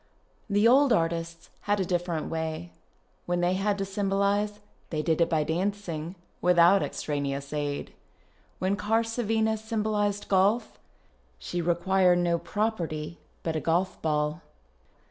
[0.49, 2.71] The old artists had a different way;
[3.27, 7.93] when they had to symbolize, they did it by dancing, without extraneous aid.
[8.57, 10.79] When Karsavina symbolized golf,
[11.37, 14.41] she required no" property'' but a golf ball.